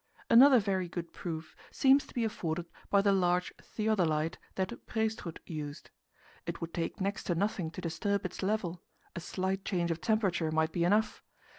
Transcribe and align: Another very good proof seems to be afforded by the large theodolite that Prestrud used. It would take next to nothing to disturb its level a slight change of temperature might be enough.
Another 0.31 0.57
very 0.57 0.87
good 0.89 1.13
proof 1.13 1.55
seems 1.69 2.07
to 2.07 2.13
be 2.15 2.23
afforded 2.23 2.65
by 2.89 3.03
the 3.03 3.11
large 3.11 3.53
theodolite 3.61 4.39
that 4.55 4.87
Prestrud 4.87 5.37
used. 5.45 5.91
It 6.47 6.59
would 6.59 6.73
take 6.73 6.99
next 6.99 7.25
to 7.25 7.35
nothing 7.35 7.69
to 7.69 7.81
disturb 7.81 8.25
its 8.25 8.41
level 8.41 8.81
a 9.15 9.19
slight 9.19 9.63
change 9.63 9.91
of 9.91 10.01
temperature 10.01 10.51
might 10.51 10.71
be 10.71 10.83
enough. 10.85 11.21